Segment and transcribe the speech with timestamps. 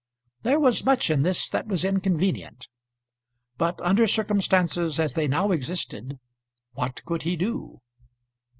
[0.41, 2.67] There was much in this that was inconvenient;
[3.59, 6.17] but under circumstances as they now existed,
[6.73, 7.81] what could he do?